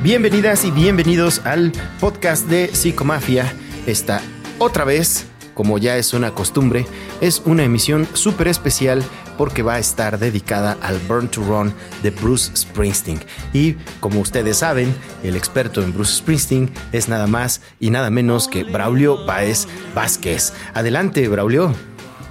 [0.00, 3.52] Bienvenidas y bienvenidos al podcast de Psicomafia.
[3.84, 4.20] Esta
[4.60, 6.86] otra vez, como ya es una costumbre,
[7.20, 9.02] es una emisión súper especial
[9.36, 11.74] porque va a estar dedicada al Burn to Run
[12.04, 13.18] de Bruce Springsteen.
[13.52, 14.94] Y como ustedes saben,
[15.24, 20.52] el experto en Bruce Springsteen es nada más y nada menos que Braulio Baez Vázquez.
[20.74, 21.74] Adelante, Braulio.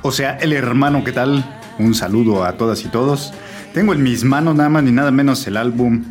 [0.03, 1.59] O sea, el hermano, ¿qué tal?
[1.79, 3.33] Un saludo a todas y todos.
[3.73, 6.05] Tengo en mis manos nada más ni nada menos el álbum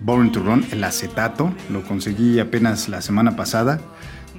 [0.00, 1.52] Born to Run, el acetato.
[1.70, 3.80] Lo conseguí apenas la semana pasada.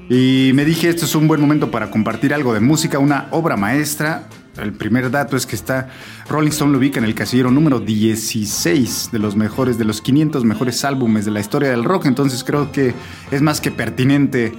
[0.09, 3.58] Y me dije, esto es un buen momento para compartir algo de música, una obra
[3.58, 4.23] maestra.
[4.58, 5.90] El primer dato es que está
[6.30, 10.45] Rolling Stone lo ubica en el casillero número 16 de los mejores, de los 500
[10.45, 12.06] mejores álbumes de la historia del rock.
[12.06, 12.94] Entonces creo que
[13.31, 14.53] es más que pertinente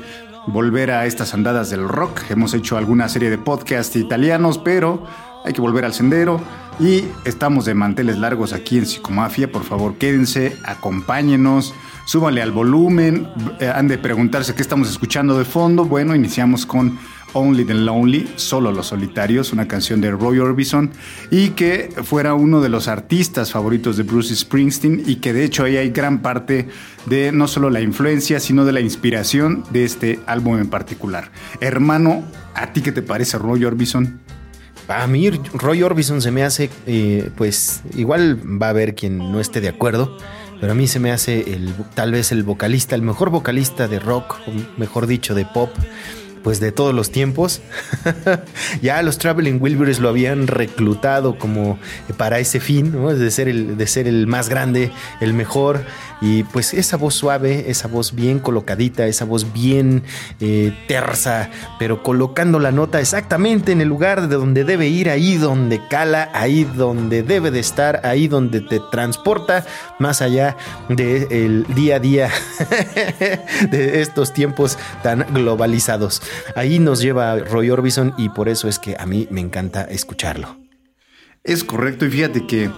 [0.48, 2.22] volver a estas andadas del rock.
[2.28, 5.06] Hemos hecho alguna serie de podcasts italianos, pero
[5.44, 6.40] hay que volver al sendero.
[6.78, 9.50] Y estamos de manteles largos aquí en Psicomafia.
[9.50, 13.28] Por favor, quédense, acompáñenos, súbanle al volumen.
[13.60, 15.86] Eh, han de preguntarse qué estamos escuchando de fondo.
[15.86, 16.98] Bueno, iniciamos con
[17.32, 20.90] Only the Lonely, Solo los Solitarios, una canción de Roy Orbison,
[21.30, 25.64] y que fuera uno de los artistas favoritos de Bruce Springsteen, y que de hecho
[25.64, 26.68] ahí hay gran parte
[27.06, 31.30] de no solo la influencia, sino de la inspiración de este álbum en particular.
[31.60, 32.22] Hermano,
[32.54, 34.25] ¿a ti qué te parece Roy Orbison?
[34.88, 39.40] A mí Roy Orbison se me hace, eh, pues igual va a haber quien no
[39.40, 40.16] esté de acuerdo,
[40.60, 43.98] pero a mí se me hace el, tal vez el vocalista, el mejor vocalista de
[43.98, 45.70] rock, o mejor dicho, de pop,
[46.44, 47.60] pues de todos los tiempos.
[48.80, 51.80] ya los Traveling Wilburys lo habían reclutado como
[52.16, 53.12] para ese fin, ¿no?
[53.12, 55.84] de, ser el, de ser el más grande, el mejor.
[56.20, 60.02] Y pues esa voz suave, esa voz bien colocadita, esa voz bien
[60.40, 65.36] eh, tersa, pero colocando la nota exactamente en el lugar de donde debe ir, ahí
[65.36, 69.66] donde cala, ahí donde debe de estar, ahí donde te transporta,
[69.98, 70.56] más allá
[70.88, 72.30] del día a día
[73.70, 76.22] de estos tiempos tan globalizados.
[76.54, 80.56] Ahí nos lleva Roy Orbison y por eso es que a mí me encanta escucharlo.
[81.44, 82.70] Es correcto y fíjate que...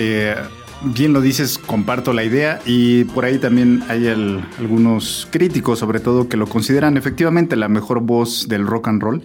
[0.00, 0.36] Eh,
[0.82, 6.28] bien lo dices, comparto la idea y por ahí también hay algunos críticos sobre todo
[6.28, 9.22] que lo consideran efectivamente la mejor voz del rock and roll.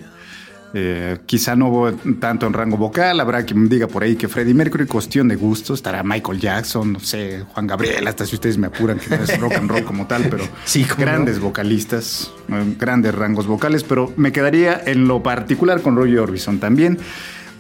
[0.76, 4.88] Eh, quizá no tanto en rango vocal, habrá quien diga por ahí que Freddie Mercury,
[4.88, 8.98] cuestión de gusto, estará Michael Jackson, no sé, Juan Gabriel, hasta si ustedes me apuran
[8.98, 13.46] que no es rock and roll como tal, pero sí, grandes vocalistas, eh, grandes rangos
[13.46, 16.98] vocales, pero me quedaría en lo particular con Roy Orbison también.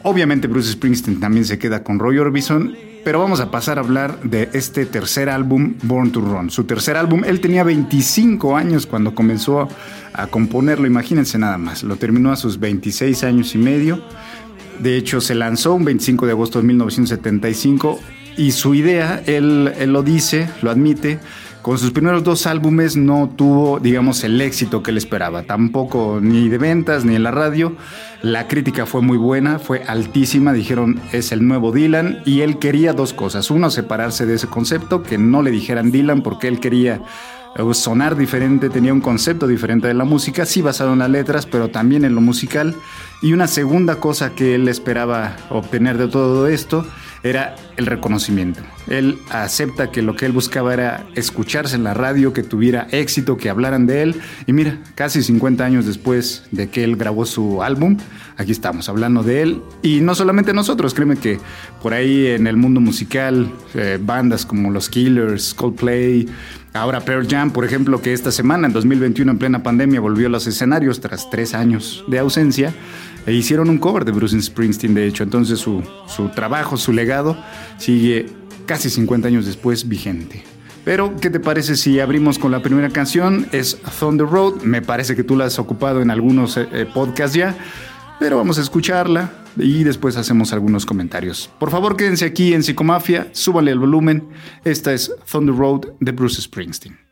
[0.01, 4.21] Obviamente Bruce Springsteen también se queda con Roy Orbison pero vamos a pasar a hablar
[4.21, 6.49] de este tercer álbum, Born to Run.
[6.49, 9.67] Su tercer álbum, él tenía 25 años cuando comenzó
[10.13, 11.83] a componerlo, imagínense nada más.
[11.83, 14.01] Lo terminó a sus 26 años y medio.
[14.79, 17.99] De hecho, se lanzó un 25 de agosto de 1975
[18.37, 21.19] y su idea, él, él lo dice, lo admite,
[21.63, 26.49] con sus primeros dos álbumes no tuvo, digamos, el éxito que él esperaba, tampoco ni
[26.49, 27.77] de ventas ni en la radio.
[28.21, 32.91] La crítica fue muy buena, fue altísima, dijeron es el nuevo Dylan y él quería
[32.91, 33.49] dos cosas.
[33.49, 37.01] Uno, separarse de ese concepto, que no le dijeran Dylan porque él quería
[37.55, 41.45] eh, sonar diferente, tenía un concepto diferente de la música, sí basado en las letras,
[41.45, 42.75] pero también en lo musical.
[43.21, 46.85] Y una segunda cosa que él esperaba obtener de todo esto
[47.23, 48.61] era el reconocimiento.
[48.87, 53.37] Él acepta que lo que él buscaba era escucharse en la radio, que tuviera éxito,
[53.37, 54.21] que hablaran de él.
[54.45, 57.97] Y mira, casi 50 años después de que él grabó su álbum,
[58.35, 59.61] aquí estamos hablando de él.
[59.81, 61.39] Y no solamente nosotros, créeme que
[61.81, 66.27] por ahí en el mundo musical, eh, bandas como los Killers, Coldplay,
[66.73, 70.29] Ahora Pearl Jam, por ejemplo, que esta semana, en 2021, en plena pandemia, volvió a
[70.31, 72.73] los escenarios tras tres años de ausencia,
[73.27, 75.23] e hicieron un cover de Bruce Springsteen, de hecho.
[75.23, 77.37] Entonces su, su trabajo, su legado,
[77.77, 78.25] sigue
[78.65, 80.43] casi 50 años después vigente.
[80.83, 83.47] Pero, ¿qué te parece si abrimos con la primera canción?
[83.51, 84.63] Es Thunder Road.
[84.63, 87.55] Me parece que tú la has ocupado en algunos eh, eh, podcasts ya,
[88.19, 91.49] pero vamos a escucharla y después hacemos algunos comentarios.
[91.59, 94.27] Por favor, quédense aquí en Psicomafia, súbale el volumen.
[94.63, 97.02] Esta es Thunder Road de Bruce Springsteen.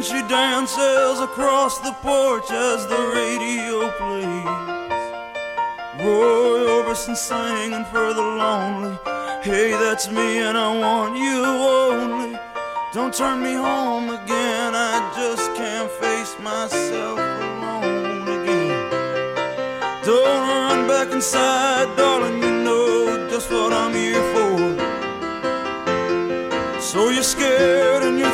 [0.00, 4.94] and she dances across the porch as the radio plays.
[6.02, 8.96] Roy Orbison singing for the lonely.
[9.42, 12.38] Hey, that's me, and I want you only.
[12.94, 18.90] Don't turn me home again, I just can't face myself alone again.
[20.06, 24.80] Don't run back inside, darling, you know just what I'm here for.
[26.80, 28.29] So you're scared and you're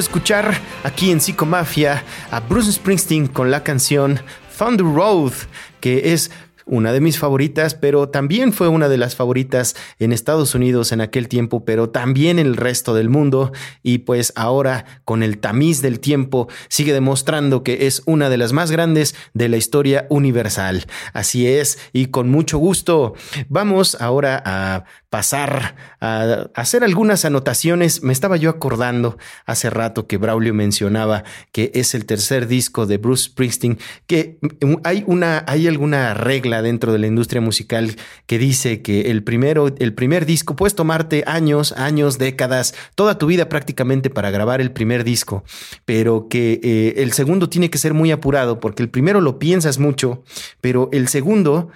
[0.00, 4.20] escuchar aquí en Psicomafia a Bruce Springsteen con la canción
[4.58, 5.32] Thunder Road,
[5.80, 6.30] que es
[6.70, 11.00] una de mis favoritas, pero también fue una de las favoritas en Estados Unidos en
[11.00, 13.52] aquel tiempo, pero también en el resto del mundo.
[13.82, 18.52] Y pues ahora, con el tamiz del tiempo, sigue demostrando que es una de las
[18.52, 20.86] más grandes de la historia universal.
[21.12, 23.14] Así es, y con mucho gusto
[23.48, 28.02] vamos ahora a pasar a hacer algunas anotaciones.
[28.02, 32.98] Me estaba yo acordando hace rato que Braulio mencionaba que es el tercer disco de
[32.98, 34.38] Bruce Springsteen, que
[34.84, 39.74] hay una, hay alguna regla dentro de la industria musical que dice que el, primero,
[39.78, 44.72] el primer disco, puedes tomarte años, años, décadas, toda tu vida prácticamente para grabar el
[44.72, 45.44] primer disco,
[45.84, 49.78] pero que eh, el segundo tiene que ser muy apurado porque el primero lo piensas
[49.78, 50.22] mucho,
[50.60, 51.70] pero el segundo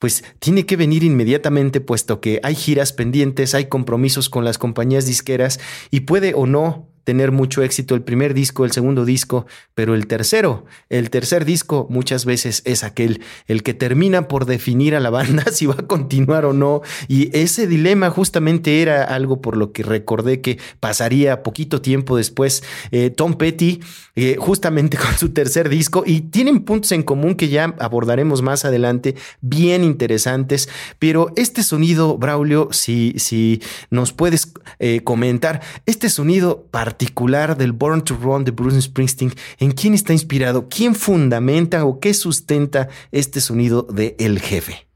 [0.00, 5.04] pues tiene que venir inmediatamente puesto que hay giras pendientes, hay compromisos con las compañías
[5.04, 9.94] disqueras y puede o no tener mucho éxito el primer disco, el segundo disco, pero
[9.94, 15.00] el tercero, el tercer disco muchas veces es aquel, el que termina por definir a
[15.00, 16.82] la banda si va a continuar o no.
[17.08, 22.62] Y ese dilema justamente era algo por lo que recordé que pasaría poquito tiempo después
[22.90, 23.80] eh, Tom Petty,
[24.22, 28.66] eh, justamente con su tercer disco, y tienen puntos en común que ya abordaremos más
[28.66, 36.66] adelante, bien interesantes, pero este sonido, Braulio, si, si nos puedes eh, comentar, este sonido
[36.70, 40.68] particular del Born to Run de Bruce Springsteen, ¿en quién está inspirado?
[40.68, 44.90] ¿Quién fundamenta o qué sustenta este sonido de El Jefe?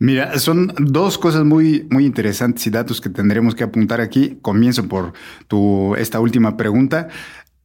[0.00, 4.38] Mira, son dos cosas muy, muy interesantes y datos que tendremos que apuntar aquí.
[4.42, 5.12] Comienzo por
[5.46, 7.08] tu, esta última pregunta.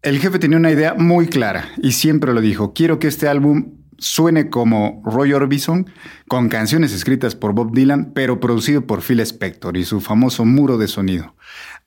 [0.01, 2.73] El jefe tenía una idea muy clara y siempre lo dijo.
[2.73, 5.91] Quiero que este álbum suene como Roy Orbison,
[6.29, 10.77] con canciones escritas por Bob Dylan, pero producido por Phil Spector y su famoso muro
[10.77, 11.35] de sonido.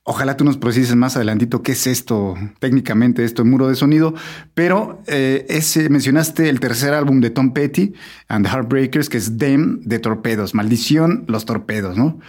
[0.03, 4.13] Ojalá tú nos precises más adelantito qué es esto, técnicamente esto, muro de sonido,
[4.53, 7.93] pero eh, ese, mencionaste el tercer álbum de Tom Petty
[8.27, 12.19] and the Heartbreakers, que es Dem de Torpedos, Maldición, los Torpedos, ¿no?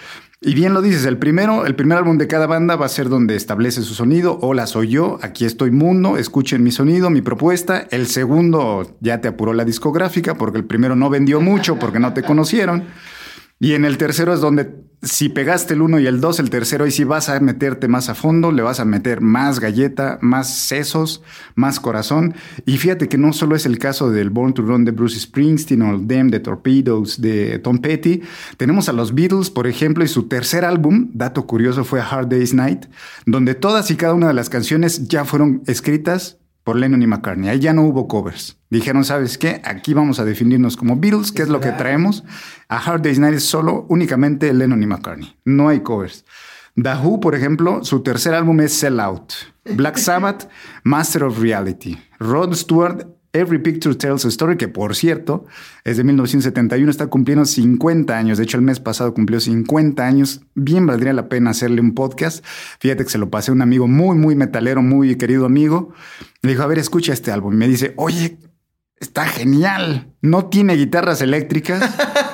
[0.46, 3.08] Y bien lo dices, el primero, el primer álbum de cada banda va a ser
[3.08, 4.38] donde establece su sonido.
[4.42, 7.86] Hola, soy yo, aquí estoy mundo, escuchen mi sonido, mi propuesta.
[7.90, 12.12] El segundo ya te apuró la discográfica porque el primero no vendió mucho porque no
[12.12, 12.84] te conocieron.
[13.58, 14.70] Y en el tercero es donde
[15.04, 18.08] si pegaste el 1 y el 2, el tercero, y si vas a meterte más
[18.08, 21.22] a fondo, le vas a meter más galleta, más sesos,
[21.54, 22.34] más corazón.
[22.66, 25.82] Y fíjate que no solo es el caso del Born to Run de Bruce Springsteen
[25.82, 28.22] o el Them de Torpedoes de Tom Petty.
[28.56, 32.54] Tenemos a los Beatles, por ejemplo, y su tercer álbum, dato curioso, fue Hard Day's
[32.54, 32.86] Night,
[33.26, 37.50] donde todas y cada una de las canciones ya fueron escritas por Lennon y McCartney.
[37.50, 38.58] Ahí ya no hubo covers.
[38.70, 39.60] Dijeron, ¿sabes qué?
[39.64, 42.24] Aquí vamos a definirnos como Beatles, que es lo que traemos.
[42.68, 45.36] A Hard Day's Night es solo únicamente Lennon y McCartney.
[45.44, 46.24] No hay covers.
[46.74, 49.32] The Who, por ejemplo, su tercer álbum es Sell Out.
[49.76, 50.48] Black Sabbath,
[50.82, 51.98] Master of Reality.
[52.18, 55.44] Rod Stewart, Every Picture Tells a Story, que por cierto
[55.82, 58.38] es de 1971, está cumpliendo 50 años.
[58.38, 60.42] De hecho, el mes pasado cumplió 50 años.
[60.54, 62.44] Bien valdría la pena hacerle un podcast.
[62.78, 65.92] Fíjate que se lo pasé a un amigo muy, muy metalero, muy querido amigo.
[66.42, 67.54] Le dijo, a ver, escucha este álbum.
[67.54, 68.38] Y me dice, oye,
[69.00, 70.14] está genial.
[70.22, 71.82] No tiene guitarras eléctricas.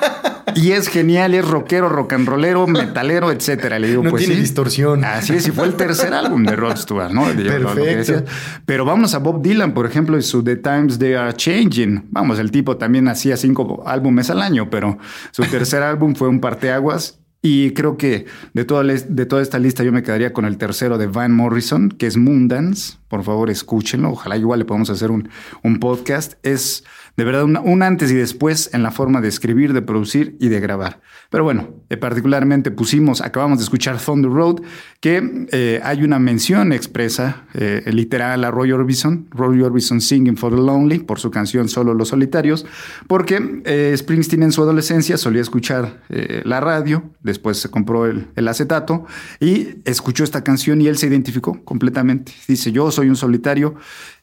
[0.55, 3.79] y es genial, es rockero, rock and rollero, metalero, etcétera.
[3.79, 4.41] Le digo, no pues tiene sí.
[4.41, 5.03] distorsión.
[5.03, 7.27] Así es, y fue el tercer álbum de Rod Stewart, ¿no?
[7.27, 8.23] Que Perfecto.
[8.65, 12.07] Pero vamos a Bob Dylan, por ejemplo, y su The Times They Are Changing.
[12.09, 14.97] Vamos, el tipo también hacía cinco álbumes al año, pero
[15.31, 17.17] su tercer álbum fue un parteaguas.
[17.43, 20.99] Y creo que de toda, de toda esta lista yo me quedaría con el tercero
[20.99, 22.97] de Van Morrison, que es Moondance.
[23.07, 24.11] Por favor, escúchenlo.
[24.11, 25.27] Ojalá igual le podamos hacer un,
[25.63, 26.33] un podcast.
[26.43, 26.83] Es
[27.17, 30.59] de verdad un, antes y después en la forma de escribir, de producir y de
[30.59, 31.01] grabar.
[31.29, 34.61] Pero bueno, eh, particularmente pusimos, acabamos de escuchar Thunder Road,
[35.01, 40.51] que eh, hay una mención expresa, eh, literal a Roy Orbison, Roy Orbison Singing for
[40.51, 42.67] the Lonely, por su canción Solo los Solitarios,
[43.07, 46.03] porque eh, Springsteen en su adolescencia solía escuchar
[46.43, 49.05] la radio, después se compró el, el acetato
[49.39, 52.31] y escuchó esta canción y él se identificó completamente.
[52.47, 53.73] Dice, yo soy un solitario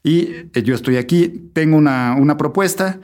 [0.05, 0.29] y
[0.63, 3.01] yo estoy aquí, tengo una, una propuesta.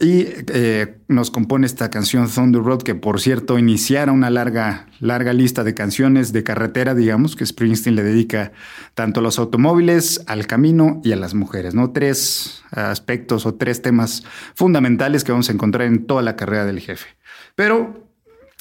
[0.00, 5.32] Y eh, nos compone esta canción Thunder Road, que por cierto iniciara una larga, larga
[5.32, 8.50] lista de canciones de carretera, digamos, que Springsteen le dedica
[8.94, 11.92] tanto a los automóviles, al camino y a las mujeres, ¿no?
[11.92, 14.24] Tres aspectos o tres temas
[14.56, 17.06] fundamentales que vamos a encontrar en toda la carrera del jefe.
[17.54, 18.10] Pero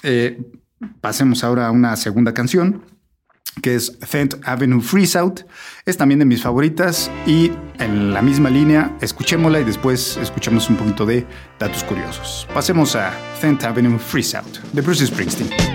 [0.03, 0.39] eh,
[1.01, 2.83] pasemos ahora a una segunda canción
[3.61, 5.41] que es Third Avenue Freeze Out.
[5.85, 10.77] Es también de mis favoritas y en la misma línea, escuchémosla y después escuchamos un
[10.77, 11.25] poquito de
[11.59, 12.47] datos curiosos.
[12.53, 15.72] Pasemos a Third Avenue Freeze Out de Bruce Springsteen.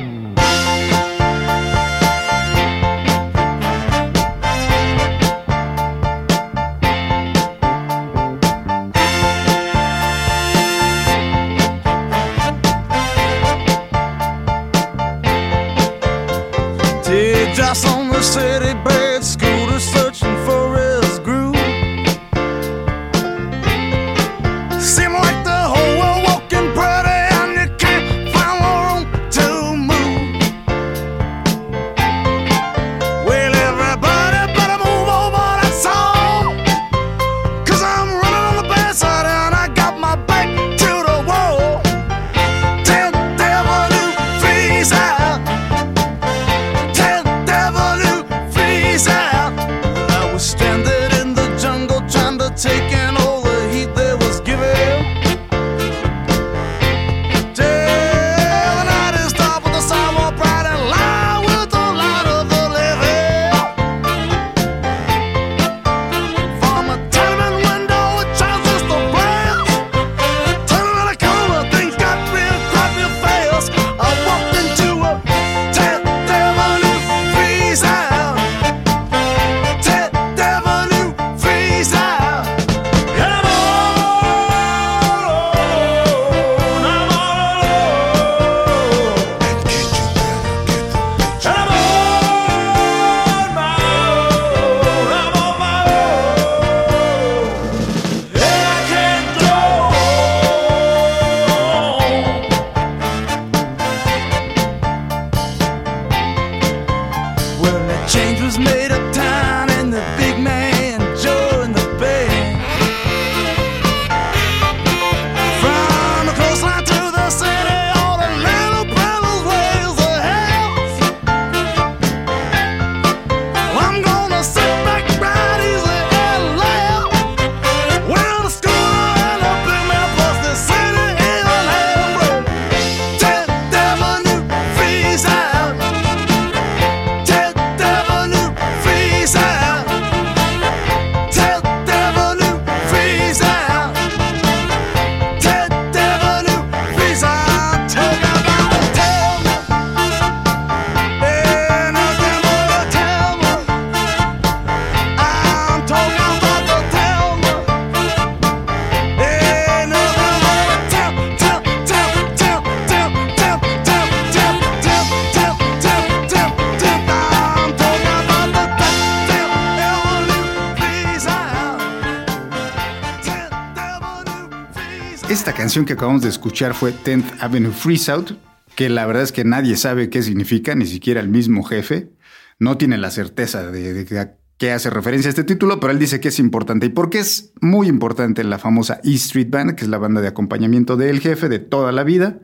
[175.85, 178.33] Que acabamos de escuchar fue 10th Avenue Freeze Out,
[178.75, 182.11] que la verdad es que nadie sabe qué significa, ni siquiera el mismo jefe.
[182.59, 186.29] No tiene la certeza de, de qué hace referencia este título, pero él dice que
[186.29, 186.87] es importante.
[186.87, 190.21] ¿Y por qué es muy importante la famosa E Street Band, que es la banda
[190.21, 192.41] de acompañamiento del jefe de toda la vida?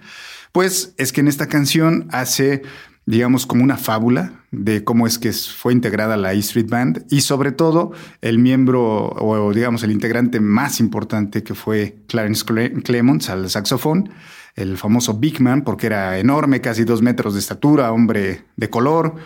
[0.52, 2.62] Pues es que en esta canción hace
[3.06, 7.20] digamos, como una fábula de cómo es que fue integrada la E Street Band y
[7.20, 12.44] sobre todo el miembro o digamos el integrante más importante que fue Clarence
[12.82, 14.10] Clemons al saxofón,
[14.54, 19.16] el famoso Big Man porque era enorme, casi dos metros de estatura, hombre de color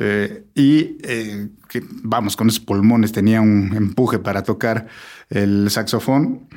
[0.00, 4.86] eh, y eh, que, vamos, con esos pulmones tenía un empuje para tocar
[5.28, 6.48] el saxofón.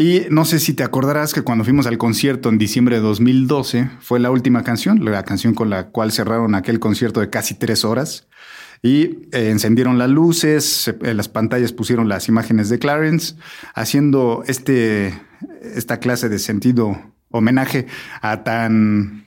[0.00, 3.90] Y no sé si te acordarás que cuando fuimos al concierto en diciembre de 2012
[3.98, 7.84] fue la última canción, la canción con la cual cerraron aquel concierto de casi tres
[7.84, 8.28] horas.
[8.80, 13.34] Y eh, encendieron las luces, en las pantallas pusieron las imágenes de Clarence,
[13.74, 15.20] haciendo este,
[15.62, 16.96] esta clase de sentido
[17.30, 17.88] homenaje
[18.22, 19.26] a tan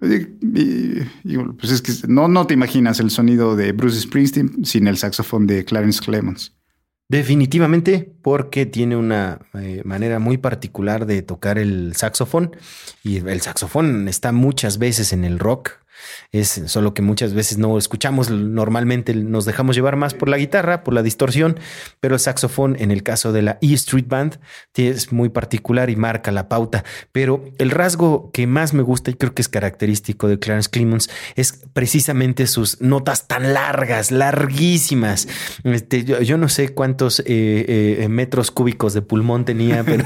[0.00, 5.46] pues es que no, no te imaginas el sonido de Bruce Springsteen sin el saxofón
[5.46, 6.56] de Clarence Clemons.
[7.12, 12.56] Definitivamente, porque tiene una eh, manera muy particular de tocar el saxofón.
[13.04, 15.72] Y el saxofón está muchas veces en el rock
[16.30, 20.84] es solo que muchas veces no escuchamos, normalmente nos dejamos llevar más por la guitarra,
[20.84, 21.58] por la distorsión,
[22.00, 24.38] pero el saxofón en el caso de la E Street Band
[24.90, 26.84] es muy particular y marca la pauta.
[27.12, 31.10] Pero el rasgo que más me gusta y creo que es característico de Clarence Clemons
[31.36, 35.28] es precisamente sus notas tan largas, larguísimas.
[35.64, 40.04] Este, yo, no sé cuántos eh, eh, metros cúbicos de pulmón tenía, pero,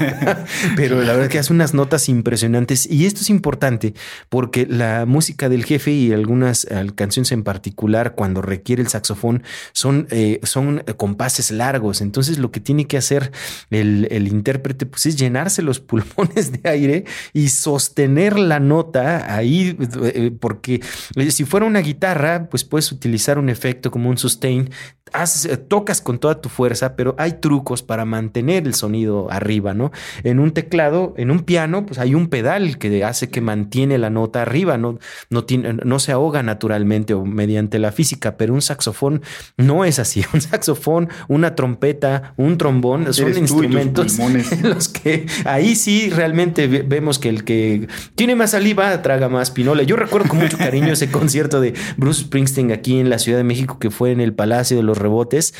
[0.75, 3.93] pero la verdad es que hace unas notas impresionantes y esto es importante
[4.29, 10.07] porque la música del jefe y algunas canciones en particular, cuando requiere el saxofón, son,
[10.11, 12.01] eh, son compases largos.
[12.01, 13.31] Entonces, lo que tiene que hacer
[13.69, 19.77] el, el intérprete pues, es llenarse los pulmones de aire y sostener la nota ahí,
[20.03, 20.81] eh, porque
[21.15, 24.69] eh, si fuera una guitarra, pues puedes utilizar un efecto como un sustain
[25.13, 29.91] eh, tocas con toda tu fuerza, pero hay trucos para mantener el sonido arriba, ¿no?
[30.23, 34.09] En un teclado, en un piano, pues hay un pedal que hace que mantiene la
[34.09, 38.61] nota arriba, no, no, tiene, no se ahoga naturalmente o mediante la física, pero un
[38.61, 39.21] saxofón
[39.57, 40.23] no es así.
[40.33, 47.17] Un saxofón, una trompeta, un trombón, son instrumentos en los que ahí sí realmente vemos
[47.17, 49.83] que el que tiene más saliva traga más pinola.
[49.83, 53.43] Yo recuerdo con mucho cariño ese concierto de Bruce Springsteen aquí en la Ciudad de
[53.43, 55.53] México que fue en el Palacio de los rebotes,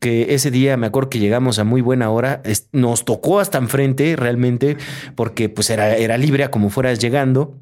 [0.00, 4.16] que ese día me acuerdo que llegamos a muy buena hora, nos tocó hasta enfrente
[4.16, 4.76] realmente,
[5.14, 7.54] porque pues era, era libre a como fueras llegando.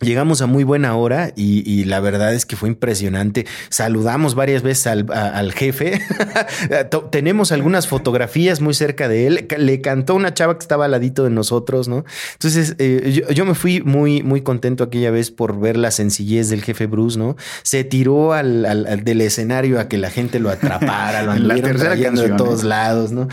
[0.00, 3.46] Llegamos a muy buena hora y, la verdad es que fue impresionante.
[3.68, 6.00] Saludamos varias veces al, jefe.
[7.10, 9.48] Tenemos algunas fotografías muy cerca de él.
[9.56, 12.04] Le cantó una chava que estaba al ladito de nosotros, ¿no?
[12.32, 16.62] Entonces eh, yo, me fui muy, muy contento aquella vez por ver la sencillez del
[16.62, 17.36] jefe Bruce, ¿no?
[17.62, 22.30] Se tiró al, del escenario a que la gente lo atrapara, lo anduvieron trayendo de
[22.30, 23.28] todos lados, ¿no?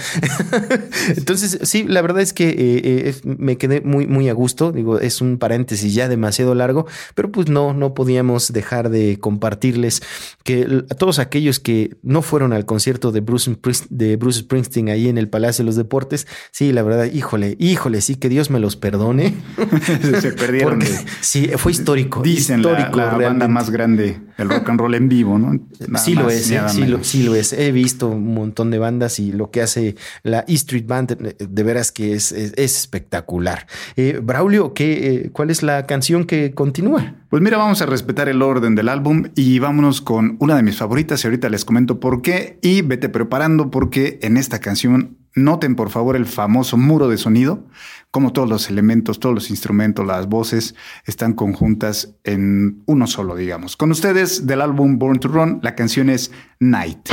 [1.17, 4.71] Entonces sí, la verdad es que eh, eh, me quedé muy, muy a gusto.
[4.71, 10.01] Digo, es un paréntesis ya demasiado largo, pero pues no, no podíamos dejar de compartirles
[10.43, 13.55] que a todos aquellos que no fueron al concierto de Bruce,
[13.89, 18.01] de Bruce Springsteen ahí en el Palacio de los Deportes, sí, la verdad, híjole, híjole,
[18.01, 19.35] sí, que Dios me los perdone.
[20.21, 20.81] Se perdieron.
[21.21, 22.21] sí, fue histórico.
[22.21, 25.59] Dicen histórico, la, banda más grande del rock and roll en vivo, ¿no?
[25.97, 27.53] sí lo es, eh, sí, lo, sí, lo, es.
[27.53, 31.35] He visto un montón de bandas y lo que hace la E Street Band, eh,
[31.39, 33.67] de veras que es, es, espectacular.
[33.95, 37.15] Eh, Braulio, ¿qué, ¿cuál es la canción que continúa.
[37.29, 40.77] Pues mira, vamos a respetar el orden del álbum y vámonos con una de mis
[40.77, 45.75] favoritas y ahorita les comento por qué y vete preparando porque en esta canción noten
[45.75, 47.65] por favor el famoso muro de sonido,
[48.11, 50.75] como todos los elementos, todos los instrumentos, las voces
[51.05, 53.77] están conjuntas en uno solo, digamos.
[53.77, 57.09] Con ustedes del álbum Born to Run, la canción es Night.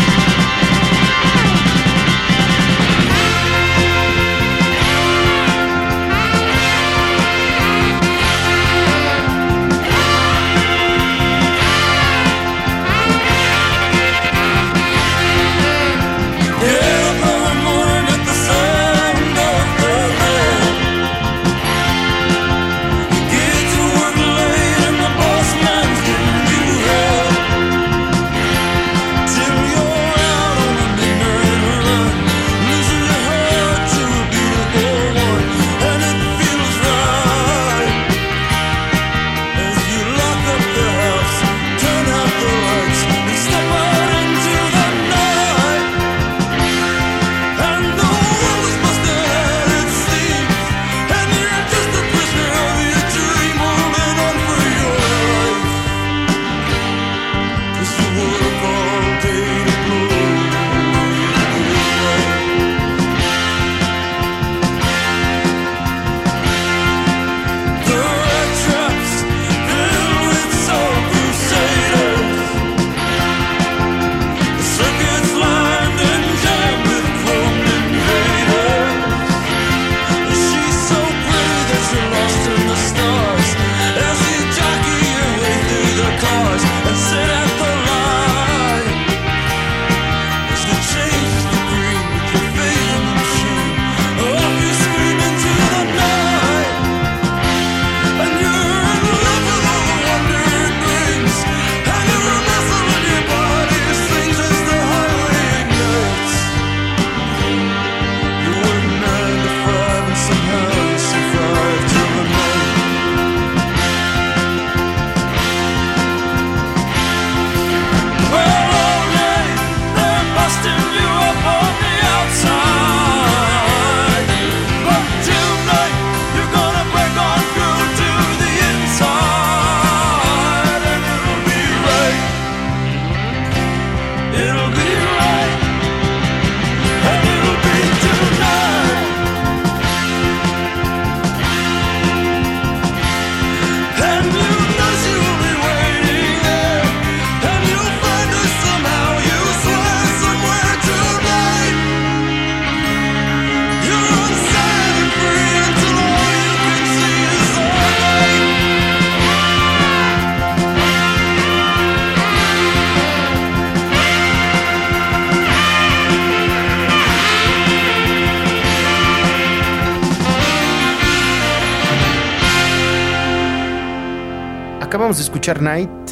[175.56, 176.10] Night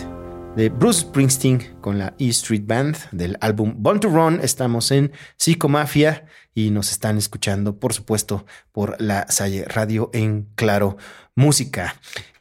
[0.57, 4.41] de Bruce Springsteen con la E Street Band del álbum Born to Run.
[4.43, 10.97] Estamos en Psicomafia y nos están escuchando, por supuesto, por la Salle Radio en Claro
[11.35, 11.97] Música.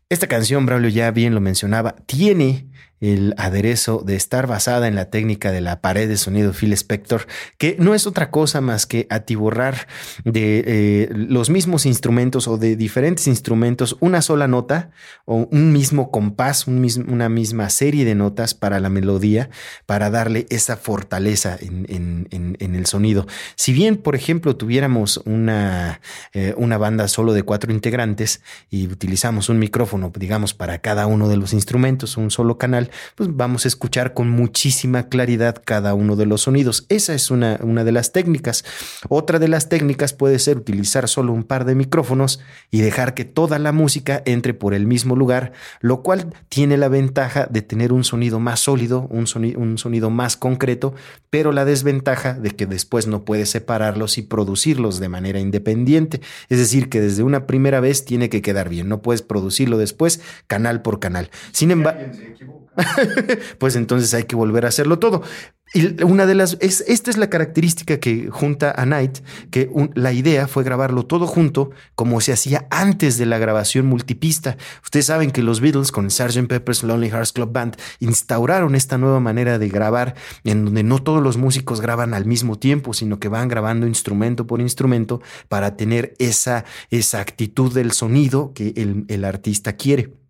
[0.07, 2.69] Esta canción, Braulio ya bien lo mencionaba, tiene
[3.01, 7.27] el aderezo de estar basada en la técnica de la pared de sonido Phil Spector,
[7.57, 9.87] que no es otra cosa más que atiborrar
[10.23, 14.91] de eh, los mismos instrumentos o de diferentes instrumentos una sola nota
[15.25, 19.49] o un mismo compás, una misma serie de notas para la melodía,
[19.85, 22.27] para darle esa fortaleza en,
[22.59, 23.25] el sonido.
[23.55, 26.01] Si bien, por ejemplo, tuviéramos una,
[26.33, 31.27] eh, una banda solo de cuatro integrantes y utilizamos un micrófono, digamos, para cada uno
[31.29, 36.15] de los instrumentos, un solo canal, pues vamos a escuchar con muchísima claridad cada uno
[36.15, 36.85] de los sonidos.
[36.89, 38.63] Esa es una, una de las técnicas.
[39.09, 42.39] Otra de las técnicas puede ser utilizar solo un par de micrófonos
[42.71, 46.87] y dejar que toda la música entre por el mismo lugar, lo cual tiene la
[46.87, 50.93] ventaja de tener un sonido más sólido, un sonido, un sonido más concreto,
[51.29, 56.21] pero la desventaja de que después no puedes separarlos y producirlos de manera independiente.
[56.49, 60.21] Es decir, que desde una primera vez tiene que quedar bien, no puedes producirlo después
[60.47, 61.29] canal por canal.
[61.51, 62.01] Sin embargo...
[63.57, 65.21] pues entonces hay que volver a hacerlo todo.
[65.73, 69.17] Y una de las, es, esta es la característica que junta a Night,
[69.49, 74.57] que la idea fue grabarlo todo junto, como se hacía antes de la grabación multipista.
[74.83, 76.47] Ustedes saben que los Beatles con Sgt.
[76.47, 81.21] Pepper's Lonely Hearts Club Band instauraron esta nueva manera de grabar, en donde no todos
[81.21, 86.13] los músicos graban al mismo tiempo, sino que van grabando instrumento por instrumento para tener
[86.19, 90.24] esa, esa actitud del sonido que el, el artista quiere.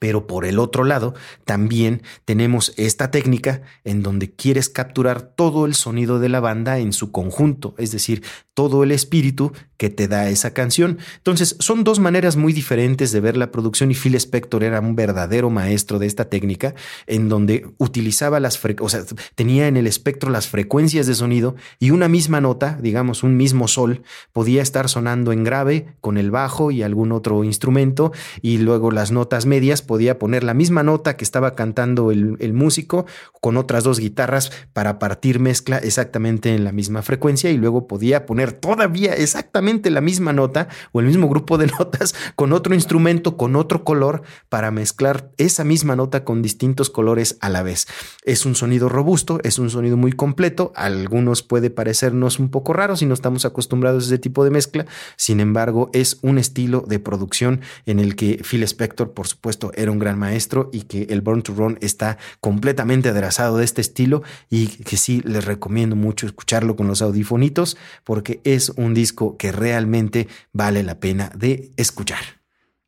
[0.00, 5.74] Pero por el otro lado, también tenemos esta técnica en donde quieres capturar todo el
[5.74, 10.28] sonido de la banda en su conjunto, es decir, todo el espíritu que te da
[10.28, 10.98] esa canción.
[11.16, 14.94] Entonces, son dos maneras muy diferentes de ver la producción y Phil Spector era un
[14.94, 16.74] verdadero maestro de esta técnica
[17.06, 19.04] en donde utilizaba las o sea,
[19.36, 23.68] tenía en el espectro las frecuencias de sonido y una misma nota, digamos, un mismo
[23.68, 24.02] sol,
[24.34, 28.12] podía estar sonando en grave con el bajo y algún otro instrumento
[28.42, 32.52] y luego las notas medias podía poner la misma nota que estaba cantando el, el
[32.52, 33.06] músico
[33.40, 38.26] con otras dos guitarras para partir mezcla exactamente en la misma frecuencia y luego podía
[38.26, 43.36] poner todavía exactamente la misma nota o el mismo grupo de notas con otro instrumento,
[43.36, 47.86] con otro color, para mezclar esa misma nota con distintos colores a la vez.
[48.24, 52.72] Es un sonido robusto, es un sonido muy completo, a algunos puede parecernos un poco
[52.72, 56.84] raro si no estamos acostumbrados a ese tipo de mezcla, sin embargo es un estilo
[56.86, 61.04] de producción en el que Phil Spector, por supuesto, era un gran maestro y que
[61.10, 65.94] el Born to Run está completamente aderezado de este estilo y que sí les recomiendo
[65.94, 71.72] mucho escucharlo con los audifonitos porque es un disco que realmente vale la pena de
[71.76, 72.40] escuchar.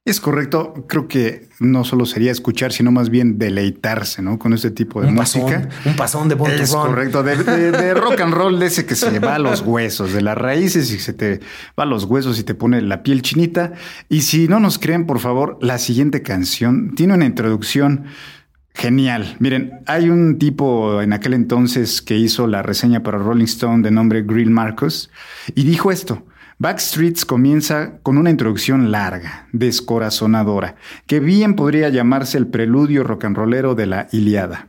[0.05, 4.37] Es correcto, creo que no solo sería escuchar, sino más bien deleitarse, ¿no?
[4.37, 5.69] Con este tipo de música.
[5.85, 9.39] un pasón de Es correcto, de, rock and roll, de ese que se va a
[9.39, 11.39] los huesos, de las raíces y se te
[11.79, 13.75] va a los huesos y te pone la piel chinita.
[14.09, 18.07] Y si no nos creen, por favor, la siguiente canción tiene una introducción
[18.75, 19.37] Genial.
[19.39, 23.91] Miren, hay un tipo en aquel entonces que hizo la reseña para Rolling Stone de
[23.91, 25.11] nombre Grill Marcos
[25.55, 26.25] y dijo esto.
[26.59, 33.37] Backstreets comienza con una introducción larga, descorazonadora, que bien podría llamarse el preludio rock and
[33.37, 34.69] rollero de la Iliada,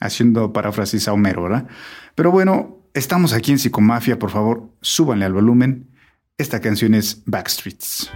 [0.00, 1.66] haciendo paráfrasis a Homero, ¿verdad?
[2.14, 5.90] Pero bueno, estamos aquí en Psicomafia, por favor, súbanle al volumen.
[6.38, 8.10] Esta canción es Backstreets.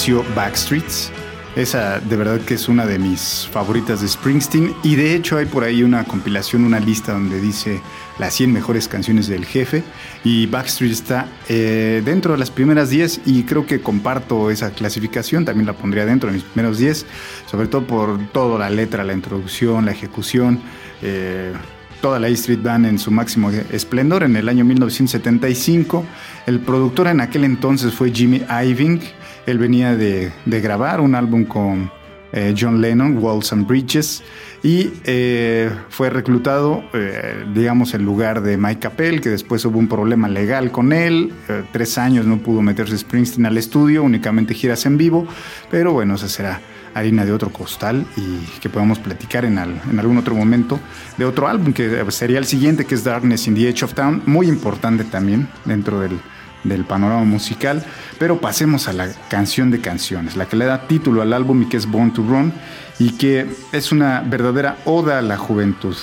[0.00, 1.12] ¿Qué les pareció Backstreets?
[1.56, 5.44] Esa de verdad que es una de mis favoritas de Springsteen y de hecho hay
[5.46, 7.82] por ahí una compilación, una lista donde dice
[8.18, 9.82] las 100 mejores canciones del jefe
[10.24, 15.44] y Backstreet está eh, dentro de las primeras 10 y creo que comparto esa clasificación,
[15.44, 17.04] también la pondría dentro de mis primeros 10,
[17.50, 20.60] sobre todo por toda la letra, la introducción, la ejecución.
[21.02, 21.52] eh,
[22.00, 26.04] toda la E Street Band en su máximo esplendor en el año 1975.
[26.46, 29.00] El productor en aquel entonces fue Jimmy Iovine.
[29.46, 31.90] Él venía de, de grabar un álbum con
[32.32, 34.22] eh, John Lennon, Walls and Bridges,
[34.62, 39.88] y eh, fue reclutado, eh, digamos, en lugar de Mike Capel, que después hubo un
[39.88, 41.32] problema legal con él.
[41.48, 45.26] Eh, tres años no pudo meterse Springsteen al estudio, únicamente giras en vivo,
[45.70, 46.60] pero bueno, esa será
[46.92, 50.78] harina de otro costal y que podamos platicar en, al- en algún otro momento
[51.16, 54.22] de otro álbum que sería el siguiente, que es Darkness in the Edge of Town,
[54.26, 56.18] muy importante también dentro del,
[56.64, 57.84] del panorama musical.
[58.18, 61.66] Pero pasemos a la canción de canciones, la que le da título al álbum y
[61.66, 62.52] que es Born to Run
[62.98, 65.96] y que es una verdadera oda a la juventud.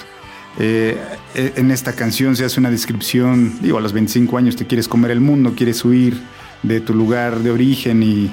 [0.60, 0.98] Eh,
[1.36, 4.88] eh, en esta canción se hace una descripción, digo, a los 25 años te quieres
[4.88, 6.20] comer el mundo, quieres huir
[6.64, 8.32] de tu lugar de origen y,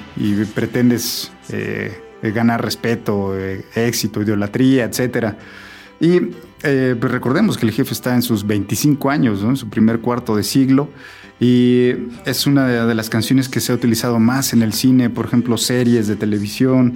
[0.55, 3.37] pretendes eh, ganar respeto,
[3.75, 5.35] éxito, idolatría, etc.
[6.01, 6.21] Y
[6.63, 10.43] pues recordemos que el jefe está en sus 25 años, en su primer cuarto de
[10.43, 10.89] siglo,
[11.41, 11.93] y
[12.25, 15.59] es una de, las canciones que se ha utilizado más en el cine, por ejemplo,
[15.59, 16.95] series de televisión.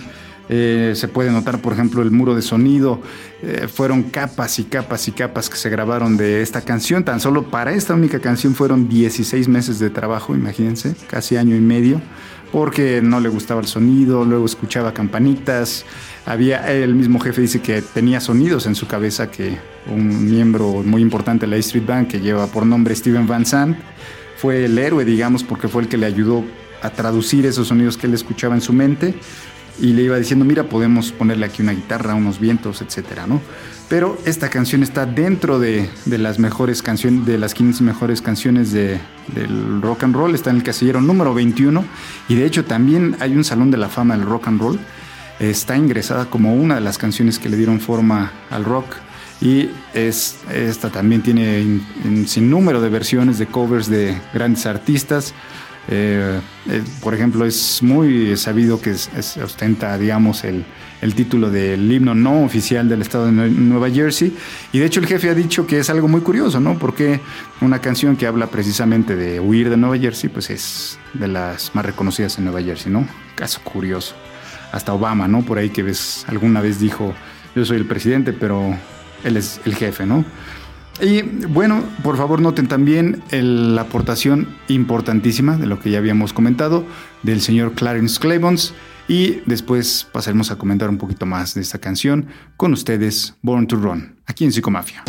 [0.48, 3.01] Eh, se puede notar, por ejemplo, el muro de sonido.
[3.42, 7.05] Eh, fueron capas y capas y capas que se grabaron de esta canción.
[7.05, 11.61] Tan solo para esta única canción fueron 16 meses de trabajo, imagínense, casi año y
[11.61, 12.01] medio,
[12.53, 15.85] porque no le gustaba el sonido, luego escuchaba campanitas.
[16.24, 19.59] Había, el mismo jefe dice que tenía sonidos en su cabeza que
[19.90, 23.77] un miembro muy importante de la Street Band, que lleva por nombre Steven Van Sant,
[24.38, 26.44] fue el héroe, digamos, porque fue el que le ayudó
[26.81, 29.14] a traducir esos sonidos que él escuchaba en su mente
[29.81, 33.40] y le iba diciendo, mira, podemos ponerle aquí una guitarra, unos vientos, etcétera, ¿no?
[33.88, 39.01] Pero esta canción está dentro de, las mejores canciones, de las 15 mejores canciones de,
[39.35, 41.85] del rock and roll, está en el casillero número 21
[42.29, 44.79] y de hecho también hay un salón de la fama del rock and roll,
[45.40, 48.96] está ingresada como una de las canciones que le dieron forma al rock
[49.40, 55.33] y es, esta también tiene un sinnúmero de versiones de covers de grandes artistas.
[55.90, 58.90] Eh, eh, por ejemplo, es muy sabido que
[59.42, 60.64] ostenta, digamos, el,
[61.01, 64.37] el, título del himno no oficial del estado de Nueva Jersey.
[64.72, 66.79] Y de hecho el jefe ha dicho que es algo muy curioso, ¿no?
[66.79, 67.20] Porque
[67.62, 71.87] una canción que habla precisamente de huir de Nueva Jersey, pues es de las más
[71.87, 73.07] reconocidas en Nueva Jersey, ¿no?
[73.35, 74.14] Caso curioso.
[74.72, 75.42] Hasta Obama, ¿no?
[75.42, 77.14] Por ahí que ves, alguna vez dijo,
[77.55, 78.77] yo soy el presidente, pero
[79.24, 80.24] él es el jefe, ¿no?
[81.00, 86.85] Y bueno, por favor noten también la aportación importantísima de lo que ya habíamos comentado
[87.22, 88.74] del señor Clarence Clemons
[89.07, 92.26] y después pasaremos a comentar un poquito más de esta canción
[92.57, 95.04] con ustedes Born to Run aquí en Psicomafia.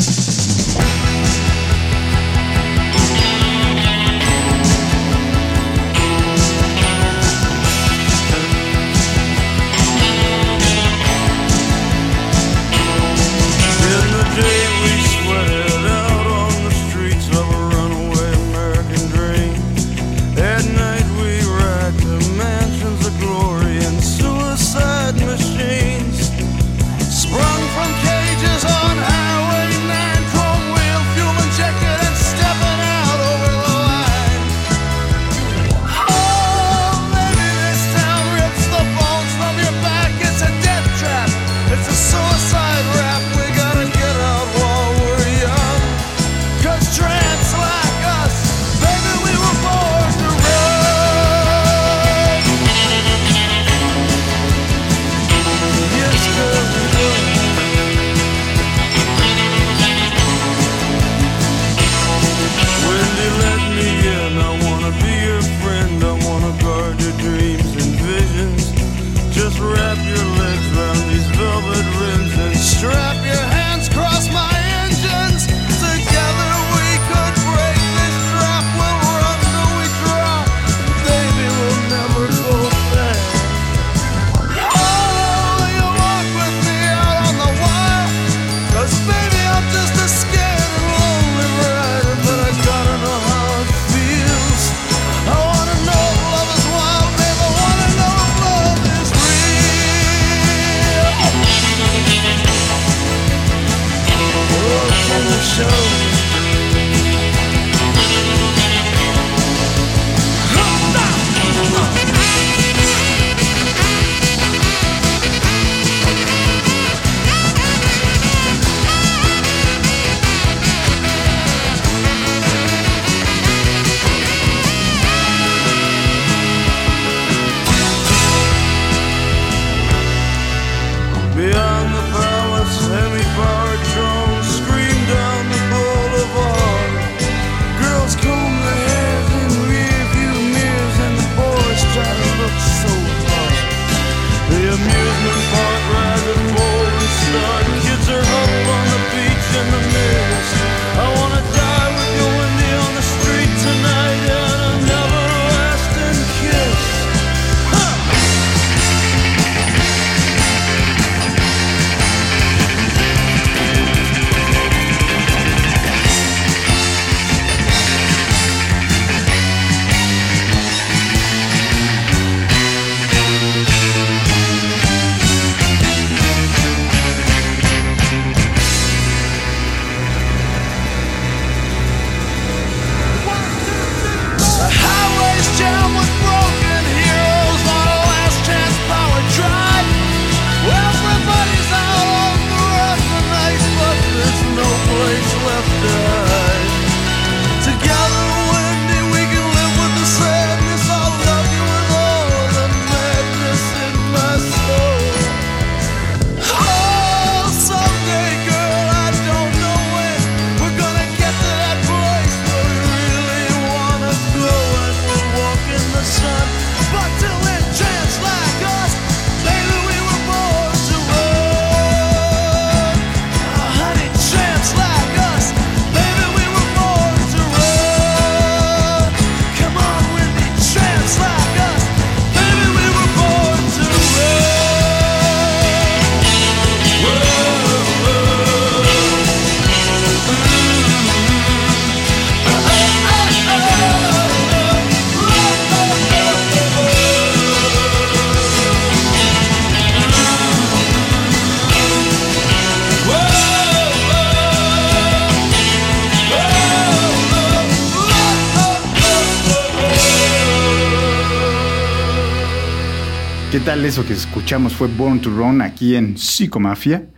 [263.84, 267.08] eso que escuchamos fue Born to Run aquí en Psicomafia.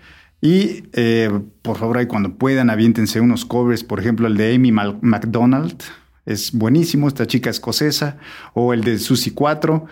[0.40, 4.70] Y eh, por favor, ahí cuando puedan, aviéntense unos covers, por ejemplo, el de Amy
[4.70, 5.82] Mal McDonald,
[6.24, 8.18] es buenísimo, esta chica escocesa,
[8.54, 9.86] o el de Susi 4.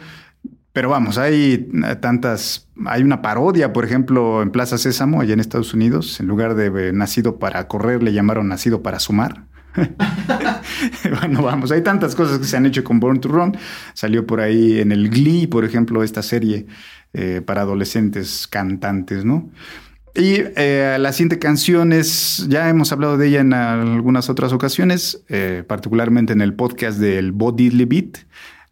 [0.73, 5.41] Pero vamos, hay eh, tantas, hay una parodia, por ejemplo, en Plaza Sésamo, allá en
[5.41, 9.47] Estados Unidos, en lugar de eh, Nacido para correr, le llamaron Nacido para sumar.
[11.21, 13.57] bueno, vamos, hay tantas cosas que se han hecho con Born to Run.
[13.95, 16.67] Salió por ahí en el Glee, por ejemplo, esta serie
[17.13, 19.51] eh, para adolescentes cantantes, ¿no?
[20.13, 25.25] Y la siguiente canción es, ya hemos hablado de ella en algunas otras ocasiones,
[25.69, 28.19] particularmente en el podcast del Bo Diddley Beat